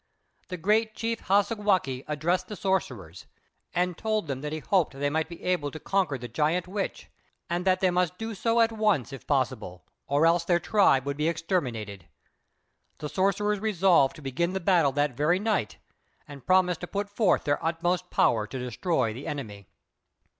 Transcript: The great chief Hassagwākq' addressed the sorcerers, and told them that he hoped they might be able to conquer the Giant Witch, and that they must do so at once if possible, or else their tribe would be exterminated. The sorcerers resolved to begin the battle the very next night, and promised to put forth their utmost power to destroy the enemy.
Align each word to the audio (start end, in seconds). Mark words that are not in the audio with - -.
The 0.47 0.57
great 0.57 0.95
chief 0.95 1.25
Hassagwākq' 1.27 2.05
addressed 2.07 2.47
the 2.47 2.55
sorcerers, 2.55 3.27
and 3.71 3.95
told 3.95 4.25
them 4.25 4.41
that 4.41 4.51
he 4.51 4.57
hoped 4.57 4.93
they 4.93 5.11
might 5.11 5.29
be 5.29 5.43
able 5.43 5.69
to 5.69 5.79
conquer 5.79 6.17
the 6.17 6.27
Giant 6.27 6.67
Witch, 6.67 7.11
and 7.51 7.65
that 7.65 7.81
they 7.81 7.91
must 7.91 8.17
do 8.17 8.33
so 8.33 8.61
at 8.61 8.71
once 8.71 9.13
if 9.13 9.27
possible, 9.27 9.85
or 10.07 10.25
else 10.25 10.43
their 10.43 10.59
tribe 10.59 11.05
would 11.05 11.17
be 11.17 11.27
exterminated. 11.29 12.07
The 12.97 13.09
sorcerers 13.09 13.59
resolved 13.59 14.15
to 14.15 14.23
begin 14.23 14.53
the 14.53 14.59
battle 14.59 14.91
the 14.91 15.07
very 15.09 15.37
next 15.37 15.45
night, 15.45 15.77
and 16.27 16.47
promised 16.47 16.81
to 16.81 16.87
put 16.87 17.07
forth 17.07 17.43
their 17.43 17.63
utmost 17.63 18.09
power 18.09 18.47
to 18.47 18.57
destroy 18.57 19.13
the 19.13 19.27
enemy. 19.27 19.67